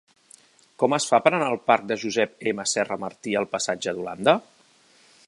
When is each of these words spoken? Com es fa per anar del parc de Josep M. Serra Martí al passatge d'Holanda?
Com 0.83 0.95
es 0.97 1.05
fa 1.09 1.19
per 1.27 1.31
anar 1.31 1.41
del 1.51 1.59
parc 1.71 1.85
de 1.91 1.99
Josep 2.05 2.33
M. 2.53 2.65
Serra 2.73 2.97
Martí 3.05 3.39
al 3.43 3.49
passatge 3.55 3.97
d'Holanda? 3.99 4.37